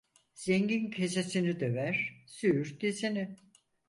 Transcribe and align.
Zengin 0.33 0.89
kesesini 0.91 1.59
döver, 1.59 2.23
züğürt 2.27 2.81
dizini. 2.81 3.35